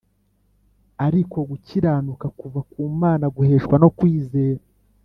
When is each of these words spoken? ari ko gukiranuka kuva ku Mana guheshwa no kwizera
ari 1.05 1.21
ko 1.31 1.37
gukiranuka 1.49 2.27
kuva 2.39 2.59
ku 2.71 2.79
Mana 3.01 3.25
guheshwa 3.35 3.75
no 3.83 3.89
kwizera 3.97 4.61